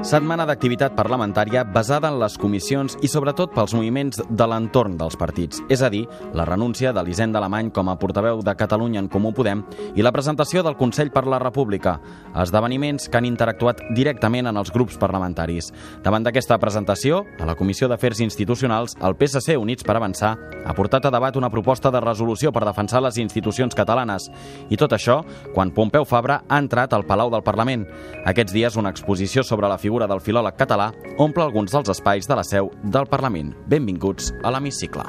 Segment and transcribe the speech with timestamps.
[0.00, 5.58] Setmana d'activitat parlamentària basada en les comissions i sobretot pels moviments de l'entorn dels partits,
[5.68, 9.34] és a dir, la renúncia de l'Hisenda Alemany com a portaveu de Catalunya en Comú
[9.36, 9.60] Podem
[9.92, 11.98] i la presentació del Consell per la República,
[12.32, 15.68] esdeveniments que han interactuat directament en els grups parlamentaris.
[16.00, 20.32] Davant d'aquesta presentació, a la Comissió d'Afers Institucionals, el PSC Units per Avançar
[20.64, 24.30] ha portat a debat una proposta de resolució per defensar les institucions catalanes.
[24.72, 25.20] I tot això
[25.52, 27.84] quan Pompeu Fabra ha entrat al Palau del Parlament.
[28.24, 32.36] Aquests dies una exposició sobre la figura del filòleg català omple alguns dels espais de
[32.38, 33.54] la seu del Parlament.
[33.66, 35.04] Benvinguts a l'Hemicicle.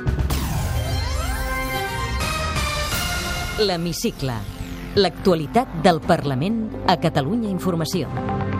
[3.62, 4.40] L'Hemicicle.
[4.96, 8.51] L'actualitat del Parlament a Catalunya Informació.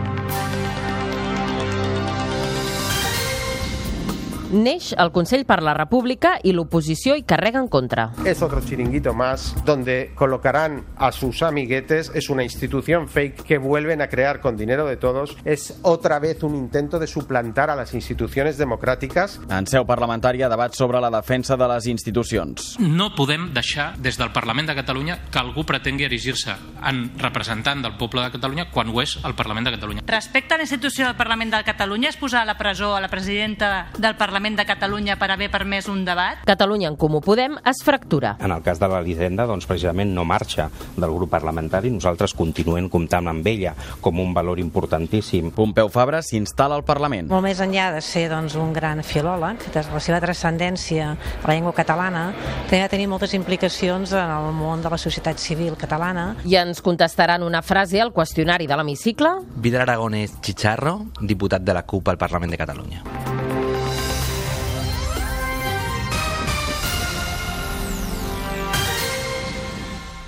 [4.52, 8.10] Neix el Consell per la República i l'oposició hi carrega en contra.
[8.28, 12.12] Es otro chiringuito más donde colocarán a sus amiguetes.
[12.14, 15.38] Es una institución fake que vuelven a crear con dinero de todos.
[15.46, 19.40] Es otra vez un intento de suplantar a las instituciones democràtiques.
[19.48, 22.76] En seu parlamentària, debat sobre la defensa de les institucions.
[22.78, 27.96] No podem deixar des del Parlament de Catalunya que algú pretengui erigir-se en representant del
[27.96, 30.04] poble de Catalunya quan ho és el Parlament de Catalunya.
[30.04, 33.08] Respecte a la institució del Parlament de Catalunya és posar a la presó a la
[33.08, 36.40] presidenta del Parlament de Catalunya per haver permès un debat?
[36.44, 38.34] Catalunya en Comú Podem es fractura.
[38.42, 41.92] En el cas de l'Elisenda, doncs precisament no marxa del grup parlamentari.
[41.94, 45.52] Nosaltres continuem comptant amb ella com un valor importantíssim.
[45.54, 47.30] Pompeu Fabra s'instal·la al Parlament.
[47.30, 51.54] Molt més enllà de ser doncs, un gran filòleg, de la seva transcendència a la
[51.54, 52.26] llengua catalana,
[52.66, 56.32] també va tenir moltes implicacions en el món de la societat civil catalana.
[56.42, 59.36] I ens contestaran una frase al qüestionari de l'hemicicle.
[59.54, 63.21] Vidal Aragonès Chicharro, diputat de la CUP al Parlament de Catalunya.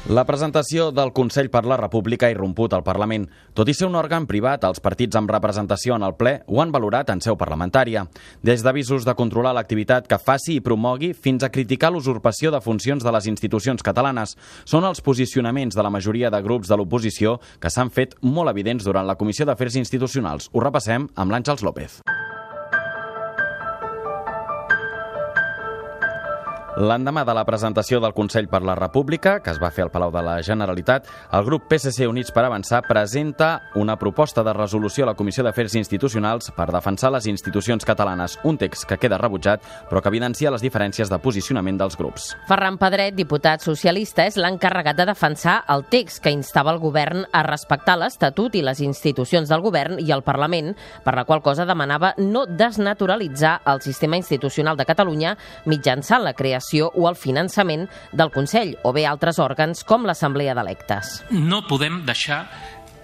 [0.04, 3.22] La presentació del Consell per la República ha irromput al Parlament.
[3.56, 6.74] Tot i ser un òrgan privat, els partits amb representació en el ple ho han
[6.74, 8.02] valorat en seu parlamentària.
[8.44, 13.00] Des d'avisos de controlar l'activitat que faci i promogui fins a criticar l'usurpació de funcions
[13.00, 14.36] de les institucions catalanes.
[14.68, 18.84] Són els posicionaments de la majoria de grups de l'oposició que s'han fet molt evidents
[18.84, 20.50] durant la Comissió d'Afers Institucionals.
[20.52, 22.02] Ho repassem amb l'Àngels López.
[26.74, 30.10] L'endemà de la presentació del Consell per la República, que es va fer al Palau
[30.10, 31.06] de la Generalitat,
[31.38, 35.76] el grup PSC Units per Avançar presenta una proposta de resolució a la Comissió d'Afers
[35.78, 40.64] Institucionals per defensar les institucions catalanes, un text que queda rebutjat, però que evidencia les
[40.66, 42.32] diferències de posicionament dels grups.
[42.48, 47.44] Ferran Pedret, diputat socialista, és l'encarregat de defensar el text que instava el govern a
[47.46, 50.74] respectar l'Estatut i les institucions del govern i el Parlament,
[51.06, 55.38] per la qual cosa demanava no desnaturalitzar el sistema institucional de Catalunya
[55.70, 60.54] mitjançant la creació creació o el finançament del Consell o bé altres òrgans com l'Assemblea
[60.54, 61.22] d'Electes.
[61.30, 62.46] No podem deixar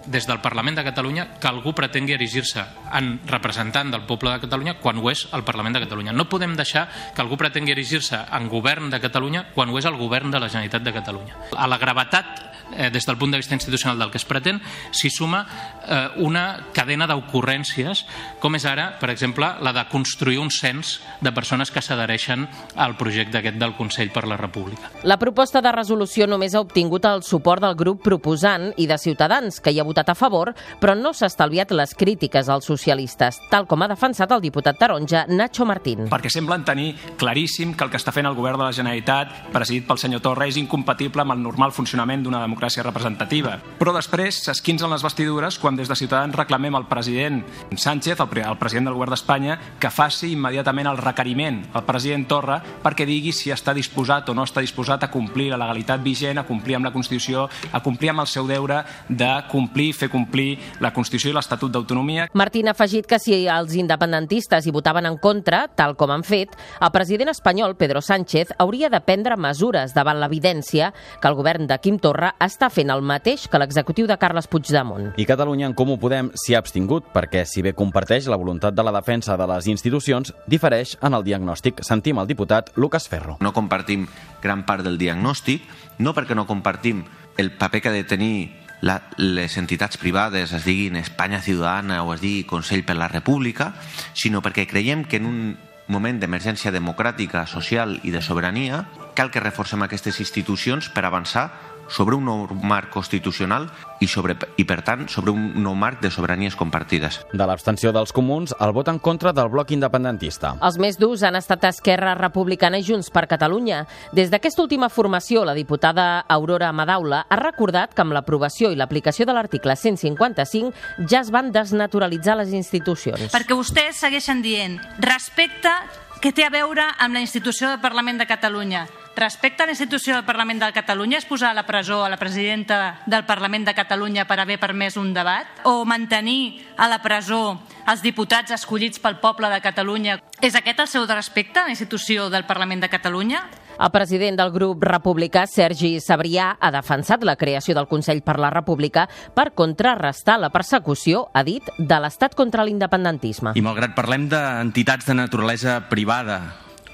[0.07, 2.65] des del Parlament de Catalunya que algú pretengui erigir-se
[2.97, 6.13] en representant del poble de Catalunya quan ho és el Parlament de Catalunya.
[6.13, 9.99] No podem deixar que algú pretengui erigir-se en govern de Catalunya quan ho és el
[10.01, 11.37] govern de la Generalitat de Catalunya.
[11.57, 14.61] A la gravetat eh, des del punt de vista institucional del que es pretén,
[14.93, 15.45] s'hi suma
[15.87, 18.05] eh, una cadena d'ocurrències,
[18.41, 22.47] com és ara, per exemple, la de construir un cens de persones que s'adhereixen
[22.77, 24.93] al projecte aquest del Consell per la República.
[25.03, 29.61] La proposta de resolució només ha obtingut el suport del grup proposant i de Ciutadans,
[29.61, 33.67] que hi ha votat a favor, però no s'ha estalviat les crítiques als socialistes, tal
[33.71, 36.07] com ha defensat el diputat taronja Nacho Martín.
[36.11, 39.87] Perquè semblen tenir claríssim que el que està fent el govern de la Generalitat, presidit
[39.89, 43.57] pel senyor Torra, és incompatible amb el normal funcionament d'una democràcia representativa.
[43.81, 47.43] Però després s'esquinzen les vestidures quan des de Ciutadans reclamem al president
[47.75, 52.61] Sánchez, el, el president del govern d'Espanya, que faci immediatament el requeriment al president Torra
[52.83, 56.47] perquè digui si està disposat o no està disposat a complir la legalitat vigent, a
[56.49, 60.93] complir amb la Constitució, a complir amb el seu deure de complir, fer complir la
[60.95, 62.29] Constitució i l'Estatut d'Autonomia.
[62.37, 66.55] Martín ha afegit que si els independentistes hi votaven en contra, tal com han fet,
[66.81, 71.79] el president espanyol, Pedro Sánchez, hauria de prendre mesures davant l'evidència que el govern de
[71.83, 75.13] Quim Torra està fent el mateix que l'executiu de Carles Puigdemont.
[75.17, 78.85] I Catalunya en Comú Podem s'hi ha abstingut perquè, si bé comparteix la voluntat de
[78.87, 81.85] la defensa de les institucions, difereix en el diagnòstic.
[81.87, 83.39] Sentim el diputat Lucas Ferro.
[83.41, 84.07] No compartim
[84.43, 85.65] gran part del diagnòstic,
[85.99, 87.05] no perquè no compartim
[87.41, 88.51] el paper que ha de tenir
[88.81, 93.75] la, les entitats privades, es diguin Espanya Ciutadana o es digui Consell per la República,
[94.15, 95.43] sinó perquè creiem que en un
[95.91, 98.85] moment d'emergència democràtica, social i de sobirania,
[99.21, 101.51] cal que reforcem aquestes institucions per avançar
[101.91, 103.67] sobre un nou marc constitucional
[104.01, 107.19] i, sobre, i per tant, sobre un nou marc de sobiranies compartides.
[107.35, 110.55] De l'abstenció dels comuns, el vot en contra del bloc independentista.
[110.65, 113.83] Els més durs han estat Esquerra Republicana i Junts per Catalunya.
[114.17, 119.27] Des d'aquesta última formació, la diputada Aurora Madaula ha recordat que amb l'aprovació i l'aplicació
[119.29, 123.35] de l'article 155 ja es van desnaturalitzar les institucions.
[123.35, 125.75] Perquè vostès segueixen dient respecte
[126.23, 130.15] que té a veure amb la institució del Parlament de Catalunya respecte a la institució
[130.15, 133.75] del Parlament de Catalunya és posar a la presó a la presidenta del Parlament de
[133.75, 135.47] Catalunya per haver permès un debat?
[135.65, 140.21] O mantenir a la presó els diputats escollits pel poble de Catalunya?
[140.41, 143.45] És aquest el seu respecte a la institució del Parlament de Catalunya?
[143.81, 148.51] El president del grup republicà, Sergi Sabrià, ha defensat la creació del Consell per la
[148.53, 153.57] República per contrarrestar la persecució, ha dit, de l'Estat contra l'independentisme.
[153.57, 156.43] I malgrat parlem d'entitats de naturalesa privada,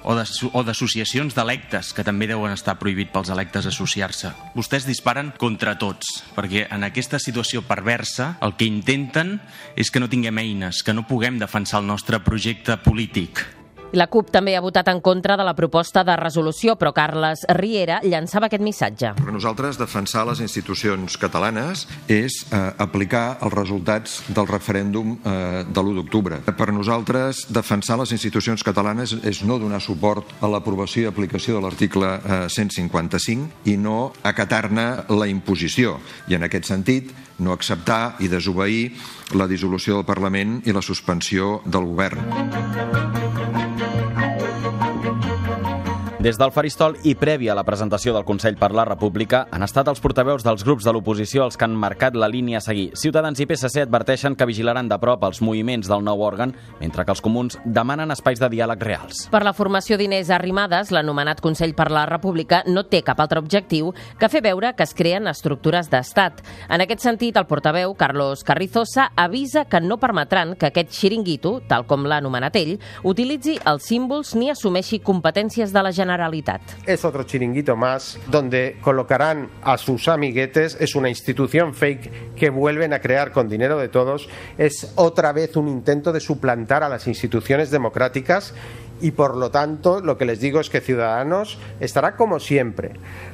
[0.06, 4.30] o d'associacions d'electes, que també deuen estar prohibit pels electes associar-se.
[4.54, 9.40] Vostès disparen contra tots, perquè en aquesta situació perversa el que intenten
[9.74, 13.55] és que no tinguem eines, que no puguem defensar el nostre projecte polític.
[13.94, 18.00] La CUP també ha votat en contra de la proposta de resolució, però Carles Riera
[18.02, 19.12] llançava aquest missatge.
[19.20, 25.84] Per nosaltres, defensar les institucions catalanes és eh, aplicar els resultats del referèndum eh, de
[25.84, 26.40] l'1 d'octubre.
[26.50, 31.62] Per nosaltres, defensar les institucions catalanes és no donar suport a l'aprovació i aplicació de
[31.64, 36.00] l'article eh, 155 i no acatar-ne la imposició.
[36.26, 38.90] I en aquest sentit, no acceptar i desobeir
[39.36, 43.25] la dissolució del Parlament i la suspensió del govern.
[46.26, 49.87] Des del faristol i previ a la presentació del Consell per la República han estat
[49.87, 52.88] els portaveus dels grups de l'oposició els que han marcat la línia a seguir.
[52.99, 56.50] Ciutadans i PSC adverteixen que vigilaran de prop els moviments del nou òrgan,
[56.81, 59.20] mentre que els comuns demanen espais de diàleg reals.
[59.31, 63.94] Per la formació d'Inés Arrimadas, l'anomenat Consell per la República no té cap altre objectiu
[64.19, 66.43] que fer veure que es creen estructures d'estat.
[66.67, 71.87] En aquest sentit, el portaveu, Carlos Carrizosa, avisa que no permetran que aquest xiringuito, tal
[71.87, 72.75] com l'ha anomenat ell,
[73.06, 76.15] utilitzi els símbols ni assumeixi competències de la Generalitat
[76.86, 82.92] Es otro chiringuito más donde colocarán a sus amiguetes, es una institución fake que vuelven
[82.92, 84.28] a crear con dinero de todos,
[84.58, 88.54] es otra vez un intento de suplantar a las instituciones democráticas
[89.00, 92.92] y por lo tanto lo que les digo es que Ciudadanos estará como siempre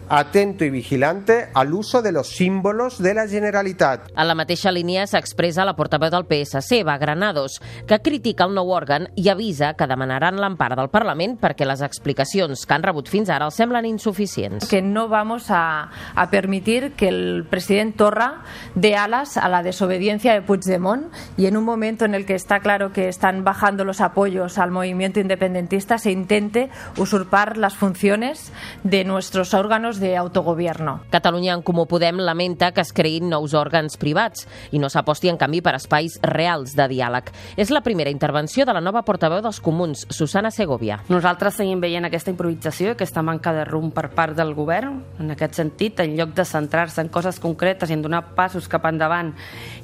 [0.08, 4.10] atento i vigilante al uso de los símbolos de la Generalitat.
[4.14, 8.72] A la mateixa línia s'expressa la portaveu del PSC, Va Granados, que critica el nou
[8.74, 13.30] òrgan i avisa que demanaran l'empara del Parlament perquè les explicacions que han rebut fins
[13.30, 14.68] ara els semblen insuficients.
[14.68, 18.42] Que no vamos a, a permitir que el president Torra
[18.74, 22.60] dé alas a la desobediencia de Puigdemont y en un momento en el que está
[22.60, 28.52] claro que están bajando los apoyos al movimiento independentista se intente usurpar las funciones
[28.82, 31.00] de nuestros órganos de autogobierno.
[31.10, 34.44] Catalunya en Comú Podem lamenta que es creïn nous òrgans privats
[34.74, 37.30] i no s'aposti en canvi per espais reals de diàleg.
[37.56, 40.98] És la primera intervenció de la nova portaveu dels comuns, Susana Segovia.
[41.08, 45.00] Nosaltres seguim veient aquesta improvisació, aquesta manca de rumb per part del govern.
[45.22, 48.90] En aquest sentit, en lloc de centrar-se en coses concretes i en donar passos cap
[48.90, 49.32] endavant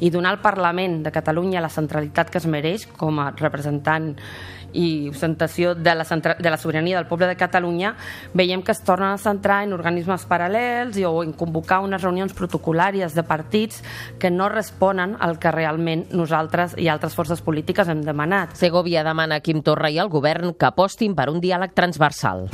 [0.03, 4.17] i donar al Parlament de Catalunya la centralitat que es mereix com a representant
[4.73, 7.95] i ostentació de la, de la sobirania del poble de Catalunya,
[8.35, 12.35] veiem que es tornen a centrar en organismes paral·lels i, o en convocar unes reunions
[12.37, 13.83] protocolàries de partits
[14.19, 18.57] que no responen al que realment nosaltres i altres forces polítiques hem demanat.
[18.59, 22.49] Segovia demana a Quim Torra i al govern que apostin per un diàleg transversal.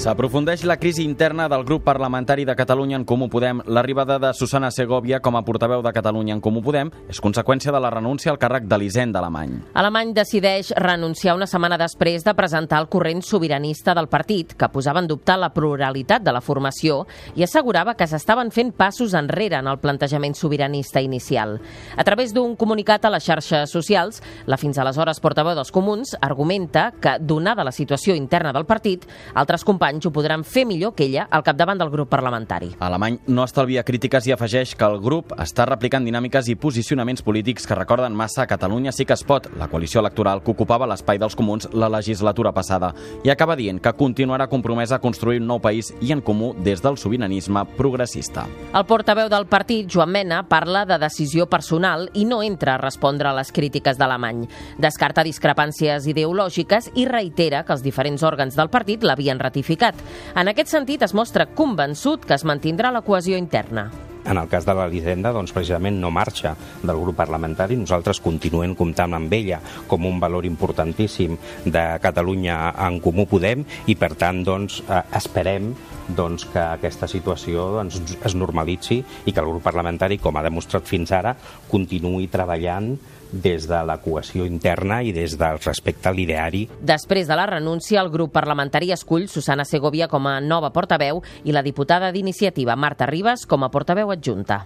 [0.00, 3.58] S'aprofundeix la crisi interna del grup parlamentari de Catalunya en Comú Podem.
[3.66, 7.82] L'arribada de Susana Segovia com a portaveu de Catalunya en Comú Podem és conseqüència de
[7.84, 9.58] la renúncia al càrrec d'Elisenda Alemany.
[9.76, 15.02] Alemany decideix renunciar una setmana després de presentar el corrent sobiranista del partit, que posava
[15.04, 17.02] en dubte la pluralitat de la formació
[17.36, 21.58] i assegurava que s'estaven fent passos enrere en el plantejament sobiranista inicial.
[21.98, 26.88] A través d'un comunicat a les xarxes socials, la fins aleshores portaveu dels comuns argumenta
[26.96, 29.04] que, donada la situació interna del partit,
[29.36, 32.70] altres companys anys ho podran fer millor que ella al capdavant del grup parlamentari.
[32.80, 37.66] Alemany no estalvia crítiques i afegeix que el grup està replicant dinàmiques i posicionaments polítics
[37.66, 41.18] que recorden massa a Catalunya sí que es pot, la coalició electoral que ocupava l'espai
[41.18, 42.92] dels comuns la legislatura passada,
[43.24, 46.82] i acaba dient que continuarà compromesa a construir un nou país i en comú des
[46.82, 48.46] del sobiranisme progressista.
[48.74, 53.28] El portaveu del partit, Joan Mena, parla de decisió personal i no entra a respondre
[53.28, 54.46] a les crítiques d'Alemany.
[54.78, 59.94] Descarta discrepàncies ideològiques i reitera que els diferents òrgans del partit l'havien ratificat ratificat.
[60.36, 63.90] En aquest sentit, es mostra convençut que es mantindrà la cohesió interna.
[64.22, 67.76] En el cas de l'Elisenda, doncs, precisament no marxa del grup parlamentari.
[67.80, 73.96] Nosaltres continuem comptant amb ella com un valor importantíssim de Catalunya en Comú Podem i,
[73.96, 75.72] per tant, doncs, eh, esperem
[76.14, 80.84] doncs, que aquesta situació doncs, es normalitzi i que el grup parlamentari, com ha demostrat
[80.84, 81.34] fins ara,
[81.70, 82.92] continuï treballant
[83.32, 86.66] des de la cohesió interna i des del respecte al ideari.
[86.80, 91.52] Després de la renúncia, el grup parlamentari escull Susana Segovia com a nova portaveu i
[91.52, 94.64] la diputada d'iniciativa Marta Ribas com a portaveu adjunta.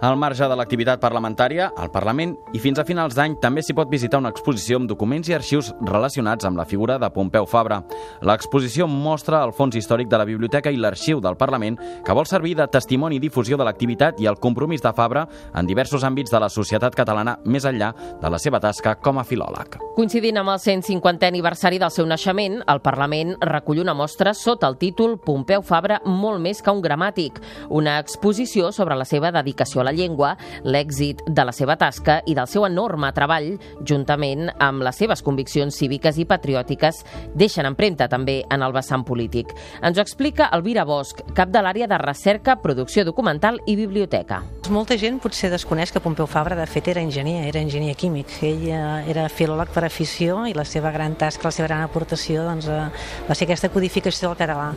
[0.00, 3.90] Al marge de l'activitat parlamentària, al Parlament i fins a finals d'any també s'hi pot
[3.92, 7.82] visitar una exposició amb documents i arxius relacionats amb la figura de Pompeu Fabra.
[8.24, 11.76] L'exposició mostra el fons històric de la Biblioteca i l'Arxiu del Parlament
[12.06, 15.68] que vol servir de testimoni i difusió de l'activitat i el compromís de Fabra en
[15.68, 17.92] diversos àmbits de la societat catalana més enllà
[18.22, 19.76] de la seva tasca com a filòleg.
[19.98, 24.80] Coincidint amb el 150è aniversari del seu naixement, el Parlament recull una mostra sota el
[24.80, 27.36] títol Pompeu Fabra molt més que un gramàtic,
[27.68, 32.20] una exposició sobre la seva dedicació a la la llengua, l'èxit de la seva tasca
[32.30, 33.52] i del seu enorme treball,
[33.86, 37.02] juntament amb les seves conviccions cíviques i patriòtiques,
[37.34, 39.52] deixen empremta també en el vessant polític.
[39.82, 44.44] Ens ho explica Elvira Bosch, cap de l'àrea de recerca, producció documental i biblioteca.
[44.70, 48.36] Molta gent potser desconeix que Pompeu Fabra de fet era enginyer, era enginyer químic.
[48.46, 48.76] Ell eh,
[49.10, 52.84] era filòleg per afició i la seva gran tasca, la seva gran aportació doncs, eh,
[53.26, 54.68] va ser aquesta codificació del català.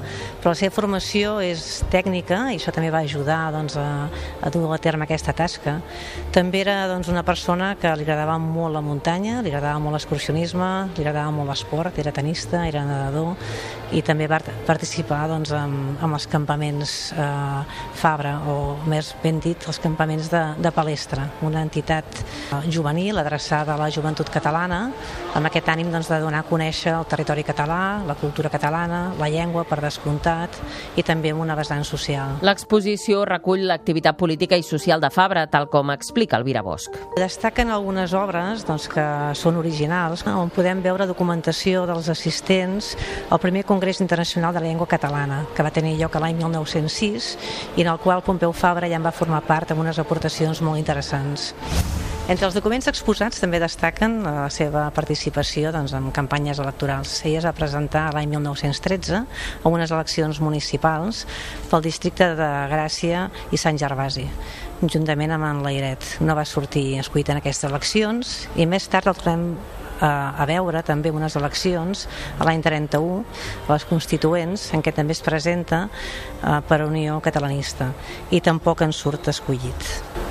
[0.42, 4.10] Però la seva formació és tècnica i això també va ajudar doncs, a,
[4.42, 5.76] a dur a terme aquesta tasca.
[6.34, 10.72] També era doncs, una persona que li agradava molt la muntanya, li agradava molt l'excursionisme,
[10.98, 13.38] li agradava molt l'esport, era tenista, era nedador
[13.94, 18.56] i també va participar doncs, amb, amb els campaments eh, Fabra, o
[18.90, 23.90] més ben dit, els campaments de, de Palestra, una entitat eh, juvenil adreçada a la
[23.92, 24.86] joventut catalana,
[25.36, 29.30] amb aquest ànim doncs, de donar a conèixer el territori català, la cultura catalana, la
[29.30, 30.60] llengua, per descomptat,
[30.96, 32.38] i també amb una vessant social.
[32.46, 36.94] L'exposició recull l'activitat política i social de Fabra, tal com explica Elvira Bosch.
[37.18, 39.06] Destaquen algunes obres doncs, que
[39.38, 42.94] són originals, on podem veure documentació dels assistents
[43.30, 47.34] al primer Congrés Internacional de la Llengua Catalana, que va tenir lloc a l'any 1906
[47.78, 50.80] i en el qual Pompeu Fabra ja en va formar part amb unes aportacions molt
[50.80, 51.52] interessants.
[52.24, 57.18] Entre els documents exposats també destaquen la seva participació doncs, en campanyes electorals.
[57.28, 61.26] Ella es va presentar l'any 1913 a unes eleccions municipals
[61.68, 64.30] pel districte de Gràcia i Sant Gervasi
[64.88, 66.18] juntament amb en Lairet.
[66.24, 69.46] No va sortir escollit en aquestes eleccions i més tard el trobem
[70.08, 72.08] a veure també unes eleccions
[72.38, 73.24] a l'any 31,
[73.70, 77.94] les constituents, en què també es presenta eh, per Unió Catalanista
[78.32, 80.23] i tampoc en surt escollit.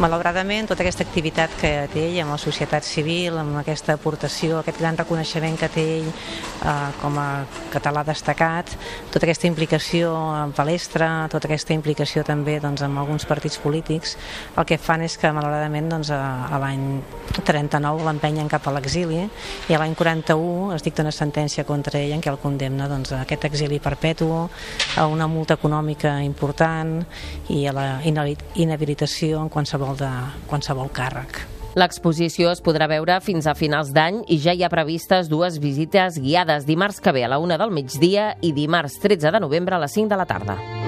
[0.00, 4.78] Malauradament, tota aquesta activitat que té ell amb la societat civil, amb aquesta aportació, aquest
[4.80, 6.70] gran reconeixement que té ell eh,
[7.02, 7.26] com a
[7.68, 8.72] català destacat,
[9.12, 14.14] tota aquesta implicació en palestra, tota aquesta implicació també doncs, amb alguns partits polítics,
[14.56, 16.86] el que fan és que malauradament doncs, a, a l'any
[17.44, 22.16] 39 l'empenyen cap a l'exili i a l'any 41 es dicta una sentència contra ell
[22.16, 24.32] en què el condemna doncs, a aquest exili perpetu,
[24.96, 27.02] a una multa econòmica important
[27.52, 31.46] i a la inhabilitació en qualsevol qualsevol, de, qualsevol càrrec.
[31.78, 36.18] L'exposició es podrà veure fins a finals d'any i ja hi ha previstes dues visites
[36.18, 39.78] guiades dimarts que ve a la una del migdia i dimarts 13 de novembre a
[39.78, 40.79] les 5 de la tarda.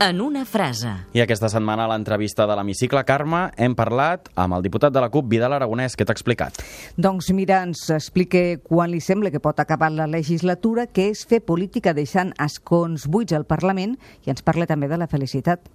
[0.00, 0.92] En una frase.
[1.12, 5.08] I aquesta setmana a l'entrevista de l'Hemicicle Carme hem parlat amb el diputat de la
[5.10, 5.96] CUP, Vidal Aragonès.
[5.98, 6.60] Què t'ha explicat?
[6.94, 11.42] Doncs mira, ens explica quan li sembla que pot acabar la legislatura, que és fer
[11.42, 15.66] política deixant escons buits al Parlament i ens parla també de la felicitat.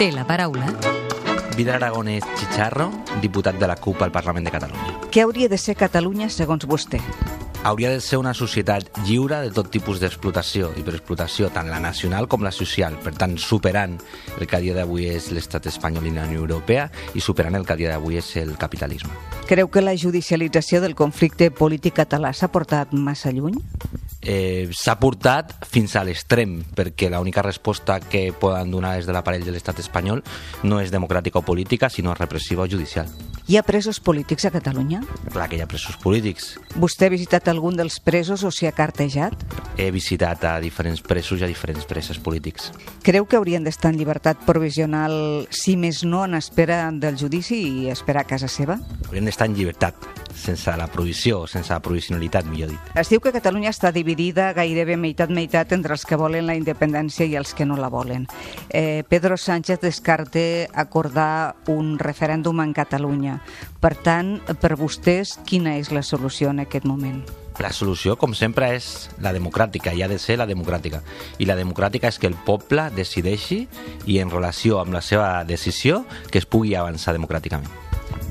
[0.00, 0.72] Té la paraula.
[1.54, 2.88] Vidal Aragonès Chicharro,
[3.20, 4.98] diputat de la CUP al Parlament de Catalunya.
[5.12, 7.04] Què hauria de ser Catalunya segons vostè?
[7.64, 11.80] Hauria de ser una societat lliure de tot tipus d'explotació, i per explotació tant la
[11.80, 13.96] nacional com la social, per tant superant
[14.36, 17.64] el que a dia d'avui és l'estat espanyol i la Unió Europea i superant el
[17.64, 19.10] que a dia d'avui és el capitalisme.
[19.48, 23.56] Creu que la judicialització del conflicte polític català s'ha portat massa lluny?
[24.24, 29.44] Eh, s'ha portat fins a l'extrem, perquè l'única resposta que poden donar des de l'aparell
[29.44, 30.22] de l'estat espanyol
[30.62, 33.08] no és democràtica o política, sinó repressiva o judicial.
[33.46, 35.02] Hi ha presos polítics a Catalunya?
[35.28, 36.54] Clar que hi ha presos polítics.
[36.80, 39.36] Vostè ha visitat algun dels presos o s'hi ha cartejat?
[39.76, 42.70] He visitat a diferents presos i a diferents preses polítics.
[43.04, 47.90] Creu que haurien d'estar en llibertat provisional, si més no, en espera del judici i
[47.92, 48.78] esperar a casa seva?
[49.10, 52.92] Haurien d'estar en llibertat, sense la provisió, sense la provisionalitat, millor dit.
[52.98, 57.36] Es diu que Catalunya està dividida gairebé meitat-meitat entre els que volen la independència i
[57.38, 58.26] els que no la volen.
[58.68, 63.38] Eh, Pedro Sánchez descarta acordar un referèndum en Catalunya.
[63.80, 67.22] Per tant, per vostès, quina és la solució en aquest moment?
[67.62, 71.04] La solució, com sempre, és la democràtica, i ha de ser la democràtica.
[71.38, 73.60] I la democràtica és que el poble decideixi
[74.10, 77.70] i en relació amb la seva decisió que es pugui avançar democràticament.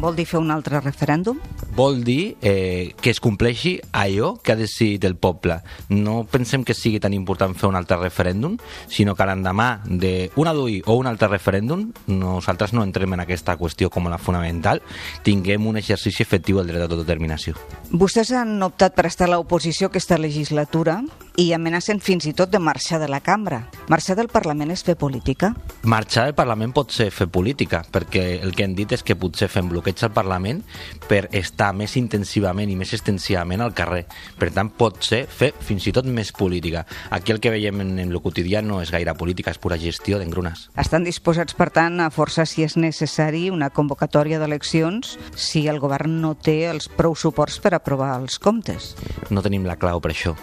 [0.03, 1.39] Vol dir fer un altre referèndum?
[1.75, 5.55] Vol dir eh, que es compleixi allò que ha decidit el poble.
[5.89, 10.83] No pensem que sigui tan important fer un altre referèndum, sinó que l'endemà d'un adui
[10.85, 14.83] o un altre referèndum, nosaltres no entrem en aquesta qüestió com la fonamental,
[15.25, 17.57] tinguem un exercici efectiu del dret d'autodeterminació.
[17.89, 20.99] Vostès han optat per estar a l'oposició aquesta legislatura
[21.41, 23.63] i amenacen fins i tot de marxar de la cambra.
[23.89, 25.55] Marxar del Parlament és fer política?
[25.89, 29.49] Marxar del Parlament pot ser fer política, perquè el que han dit és que potser
[29.49, 30.61] fem bloqueig al Parlament
[31.09, 34.03] per estar més intensivament i més extensivament al carrer.
[34.39, 36.83] Per tant, pot ser fer fins i tot més política.
[37.15, 40.19] Aquí el que veiem en, en lo quotidià no és gaire política, és pura gestió
[40.19, 40.67] d'engrunes.
[40.83, 46.19] Estan disposats, per tant, a forçar, si és necessari, una convocatòria d'eleccions si el govern
[46.23, 48.93] no té els prou suports per aprovar els comptes?
[49.31, 50.35] No tenim la clau per això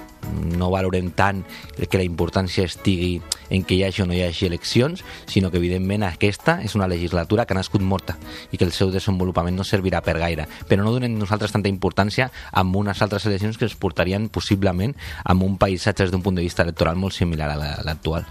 [0.56, 1.42] no valorem tant
[1.88, 5.58] que la importància estigui en que hi hagi o no hi hagi eleccions, sinó que
[5.58, 8.16] evidentment aquesta és una legislatura que ha nascut morta
[8.52, 10.46] i que el seu desenvolupament no servirà per gaire.
[10.68, 15.46] Però no donem nosaltres tanta importància amb unes altres eleccions que es portarien possiblement amb
[15.46, 18.26] un paisatge des d'un punt de vista electoral molt similar a l'actual.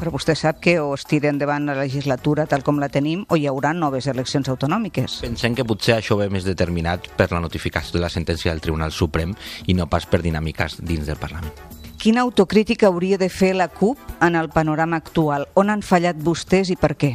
[0.00, 3.36] Però vostè sap que o es tira endavant la legislatura tal com la tenim o
[3.36, 5.18] hi haurà noves eleccions autonòmiques.
[5.26, 8.96] Pensem que potser això ve més determinat per la notificació de la sentència del Tribunal
[8.96, 9.36] Suprem
[9.68, 11.52] i no pas per dinàmiques dins del Parlament.
[12.00, 15.44] Quina autocrítica hauria de fer la CUP en el panorama actual?
[15.60, 17.10] On han fallat vostès i per què?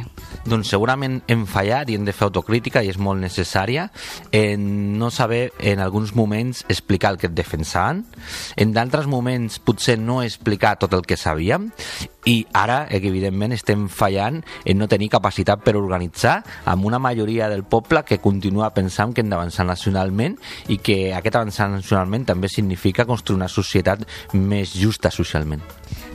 [0.46, 3.88] Doncs segurament hem fallat i hem de fer autocrítica i és molt necessària
[4.30, 8.04] en no saber en alguns moments explicar el que et defensaven,
[8.54, 11.72] en d'altres moments potser no explicar tot el que sabíem
[12.26, 17.62] i ara, evidentment, estem fallant en no tenir capacitat per organitzar amb una majoria del
[17.62, 20.34] poble que continua pensant que hem d'avançar nacionalment
[20.66, 24.02] i que aquest avançar nacionalment també significa construir una societat
[24.34, 25.62] més justa socialment.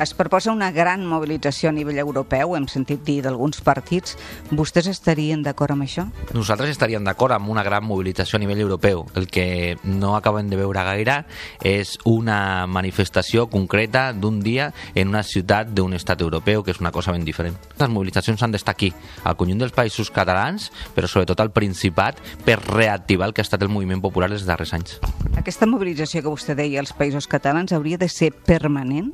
[0.03, 4.17] Es proposa una gran mobilització a nivell europeu, hem sentit dir d'alguns partits.
[4.51, 6.07] Vostès estarien d'acord amb això?
[6.35, 9.05] Nosaltres estaríem d'acord amb una gran mobilització a nivell europeu.
[9.15, 11.21] El que no acabem de veure gaire
[11.63, 16.92] és una manifestació concreta d'un dia en una ciutat d'un estat europeu, que és una
[16.92, 17.55] cosa ben diferent.
[17.79, 18.92] Les mobilitzacions han d'estar aquí,
[19.24, 23.64] al conjunt dels països catalans, però sobretot al Principat, per reactivar el que ha estat
[23.64, 25.00] el moviment popular dels darrers anys.
[25.40, 29.14] Aquesta mobilització que vostè deia als països catalans hauria de ser permanent?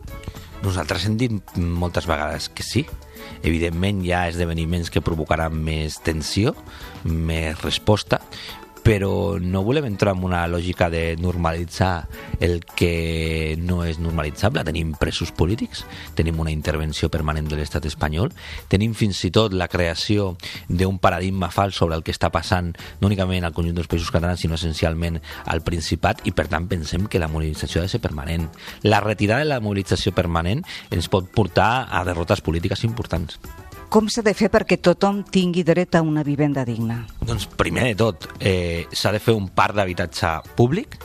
[0.63, 2.85] Nosaltres hem dit moltes vegades que sí.
[3.45, 6.55] Evidentment hi ha esdeveniments que provocaran més tensió,
[7.03, 8.21] més resposta,
[8.87, 12.07] però no volem entrar en una lògica de normalitzar
[12.39, 14.63] el que no és normalitzable.
[14.63, 15.81] Tenim presos polítics,
[16.15, 18.31] tenim una intervenció permanent de l'estat espanyol,
[18.71, 20.29] tenim fins i tot la creació
[20.71, 22.71] d'un paradigma fals sobre el que està passant
[23.01, 27.11] no únicament al conjunt dels països catalans, sinó essencialment al Principat, i per tant pensem
[27.11, 28.47] que la mobilització ha de ser permanent.
[28.87, 30.63] La retirada de la mobilització permanent
[30.95, 33.35] ens pot portar a derrotes polítiques importants.
[33.89, 37.05] Com s'ha de fer perquè tothom tingui dret a una vivenda digna?
[37.23, 40.97] Doncs primer de tot, eh, s'ha de fer un parc d'habitatge públic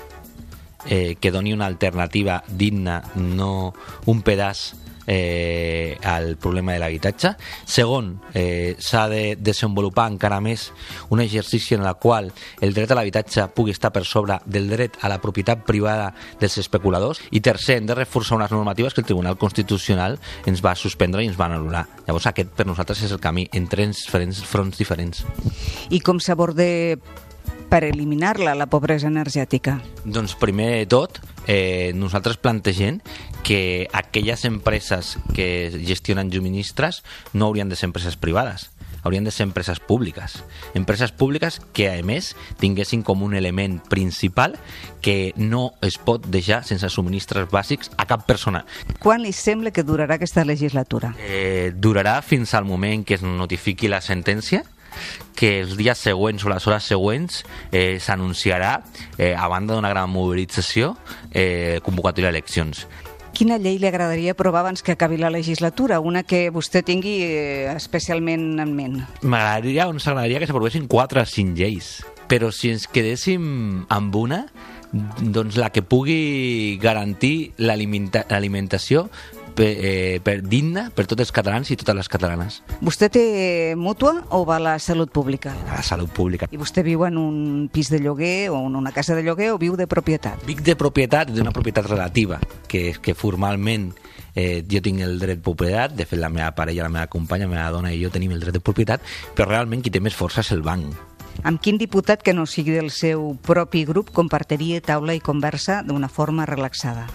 [0.87, 3.73] eh, que doni una alternativa digna, no
[4.07, 4.73] un pedaç
[5.07, 7.35] eh, al problema de l'habitatge.
[7.65, 10.71] Segon, eh, s'ha de desenvolupar encara més
[11.11, 14.99] un exercici en el qual el dret a l'habitatge pugui estar per sobre del dret
[15.01, 17.23] a la propietat privada dels especuladors.
[17.31, 21.31] I tercer, hem de reforçar unes normatives que el Tribunal Constitucional ens va suspendre i
[21.31, 21.87] ens va anul·lar.
[22.07, 25.25] Llavors aquest per nosaltres és el camí en tres fronts diferents.
[25.91, 26.63] I com s'aborda
[27.73, 29.79] per eliminar-la, la pobresa energètica?
[30.05, 32.99] Doncs primer de tot, eh, nosaltres plantegem
[33.43, 37.01] que aquelles empreses que gestionen subministres
[37.33, 38.69] no haurien de ser empreses privades,
[39.03, 40.45] haurien de ser empreses públiques.
[40.75, 44.59] Empreses públiques que, a més, tinguessin com un element principal
[45.01, 48.67] que no es pot deixar sense subministres bàsics a cap persona.
[49.01, 51.15] Quan li sembla que durarà aquesta legislatura?
[51.25, 54.67] Eh, durarà fins al moment que es notifiqui la sentència,
[55.35, 58.83] que els dies següents o les hores següents eh, s'anunciarà,
[59.19, 60.97] eh, a banda d'una gran mobilització,
[61.31, 62.87] eh, convocatòria d'eleccions.
[63.33, 66.01] Quina llei li agradaria aprovar abans que acabi la legislatura?
[66.01, 68.99] Una que vostè tingui eh, especialment en ment.
[69.23, 71.95] M'agradaria, ens agradaria que s'aprovessin 4 o 5 lleis
[72.33, 73.43] però si ens quedéssim
[73.93, 74.47] amb una,
[74.93, 79.11] doncs la que pugui garantir l'alimenta- l'alimentació
[79.55, 82.61] per, eh, per digna per tots els catalans i totes les catalanes.
[82.81, 83.25] Vostè té
[83.79, 85.55] mútua o va a la salut pública?
[85.69, 86.49] A la salut pública.
[86.51, 89.59] I vostè viu en un pis de lloguer o en una casa de lloguer o
[89.59, 90.43] viu de propietat?
[90.47, 93.93] Vic de propietat, d'una propietat relativa, que, que formalment
[94.35, 97.49] eh, jo tinc el dret de propietat, de fet la meva parella, la meva companya,
[97.49, 99.03] la meva dona i jo tenim el dret de propietat,
[99.37, 100.93] però realment qui té més força és el banc.
[101.49, 106.13] Amb quin diputat que no sigui del seu propi grup compartiria taula i conversa d'una
[106.13, 107.07] forma relaxada?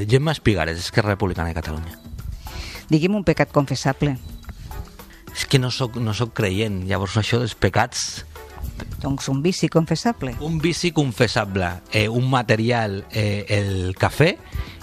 [0.00, 1.98] Eh, Gemma Espigares, Esquerra Republicana de Catalunya.
[2.88, 4.16] Digui'm un pecat confessable.
[5.34, 8.24] És que no sóc, no sóc creient, llavors això dels pecats...
[9.00, 10.34] Doncs un vici confessable.
[10.44, 14.34] Un vici confessable, eh, un material, eh, el cafè,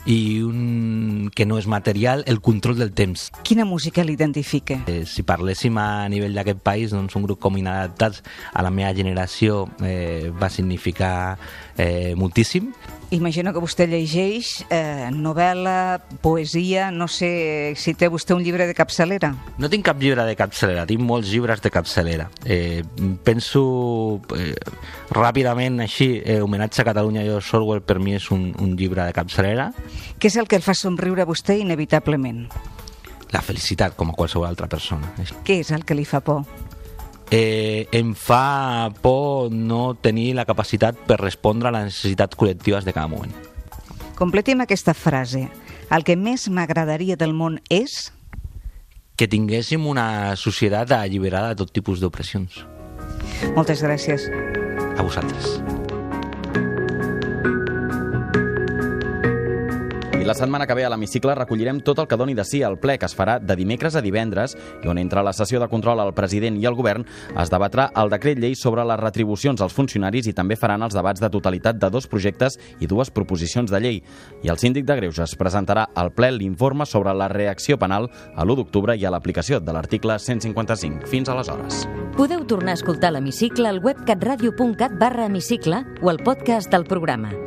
[0.07, 3.27] i un que no és material, el control del temps.
[3.43, 4.79] Quina música l'identifica?
[4.87, 8.93] Eh, si parléssim a nivell d'aquest país, doncs un grup com Inadaptats a la meva
[8.95, 11.37] generació eh, va significar
[11.75, 12.71] eh, moltíssim.
[13.09, 18.75] Imagino que vostè llegeix eh, novel·la, poesia, no sé si té vostè un llibre de
[18.75, 19.29] capçalera.
[19.63, 22.27] No tinc cap llibre de capçalera, tinc molts llibres de capçalera.
[22.43, 22.83] Eh,
[23.23, 24.51] penso eh,
[25.15, 29.15] ràpidament així, eh, homenatge a Catalunya i Orwell per mi és un, un llibre de
[29.15, 29.71] capçalera.
[30.19, 32.43] Què és el que el fa somriure a vostè inevitablement?
[33.31, 35.13] La felicitat, com a qualsevol altra persona.
[35.47, 36.43] Què és el que li fa por?
[37.29, 42.93] Eh, em fa por no tenir la capacitat per respondre a les necessitats col·lectives de
[42.95, 43.33] cada moment.
[44.15, 45.47] Completi'm aquesta frase.
[45.91, 48.13] El que més m'agradaria del món és...
[49.17, 52.63] Que tinguéssim una societat alliberada de tot tipus d'opressions.
[53.55, 54.29] Moltes gràcies.
[54.97, 55.57] A vosaltres.
[60.27, 62.97] La setmana que ve a l'hemicicle recollirem tot el que doni de si al ple
[62.99, 66.11] que es farà de dimecres a divendres i on entre la sessió de control al
[66.13, 67.05] president i el govern
[67.39, 71.23] es debatrà el decret llei sobre les retribucions als funcionaris i també faran els debats
[71.23, 74.03] de totalitat de dos projectes i dues proposicions de llei.
[74.43, 78.59] I el síndic de Greuges presentarà al ple l'informe sobre la reacció penal a l'1
[78.59, 81.07] d'octubre i a l'aplicació de l'article 155.
[81.07, 81.85] Fins aleshores.
[82.19, 85.31] Podeu tornar a escoltar l'hemicicle al web catradio.cat barra
[86.01, 87.46] o al podcast del programa